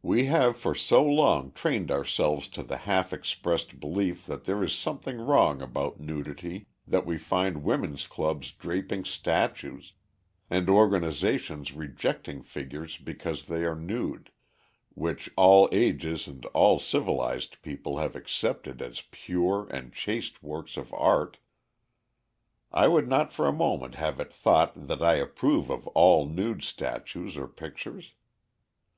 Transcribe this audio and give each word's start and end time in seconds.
We 0.00 0.24
have 0.28 0.56
for 0.56 0.74
so 0.74 1.04
long 1.04 1.52
trained 1.52 1.90
ourselves 1.90 2.48
to 2.56 2.62
the 2.62 2.78
half 2.88 3.12
expressed 3.12 3.78
belief 3.78 4.24
that 4.24 4.44
there 4.46 4.64
is 4.64 4.72
something 4.72 5.18
wrong 5.20 5.60
about 5.60 6.00
nudity 6.00 6.68
that 6.86 7.04
we 7.04 7.18
find 7.18 7.62
women's 7.62 8.06
clubs 8.06 8.50
draping 8.52 9.04
statues, 9.04 9.92
and 10.48 10.70
organizations 10.70 11.74
rejecting 11.74 12.42
figures 12.42 12.96
because 12.96 13.44
they 13.48 13.66
are 13.66 13.74
nude, 13.74 14.30
which 14.94 15.30
all 15.36 15.68
ages 15.70 16.26
and 16.26 16.46
all 16.54 16.78
civilized 16.78 17.60
peoples 17.60 18.00
have 18.00 18.16
accepted 18.16 18.80
as 18.80 19.02
pure 19.10 19.68
and 19.70 19.92
chaste 19.92 20.42
works 20.42 20.78
of 20.78 20.94
art. 20.94 21.36
I 22.72 22.88
would 22.88 23.06
not 23.06 23.34
for 23.34 23.46
a 23.46 23.52
moment 23.52 23.96
have 23.96 24.18
it 24.18 24.32
thought 24.32 24.88
that 24.88 25.02
I 25.02 25.16
approve 25.16 25.68
of 25.70 25.86
all 25.88 26.24
nude 26.24 26.64
statues 26.64 27.36
or 27.36 27.46
pictures. 27.48 28.14